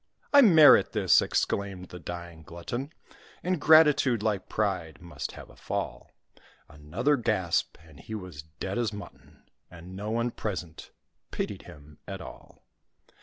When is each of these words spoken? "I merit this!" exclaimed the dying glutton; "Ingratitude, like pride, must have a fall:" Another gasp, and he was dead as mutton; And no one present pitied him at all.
"I 0.33 0.41
merit 0.41 0.93
this!" 0.93 1.21
exclaimed 1.21 1.89
the 1.89 1.99
dying 1.99 2.41
glutton; 2.41 2.91
"Ingratitude, 3.43 4.23
like 4.23 4.49
pride, 4.49 4.99
must 4.99 5.33
have 5.33 5.51
a 5.51 5.55
fall:" 5.55 6.09
Another 6.67 7.15
gasp, 7.17 7.77
and 7.83 7.99
he 7.99 8.15
was 8.15 8.41
dead 8.41 8.79
as 8.79 8.91
mutton; 8.91 9.43
And 9.69 9.95
no 9.95 10.09
one 10.09 10.31
present 10.31 10.89
pitied 11.29 11.61
him 11.69 11.99
at 12.07 12.19
all. 12.19 12.63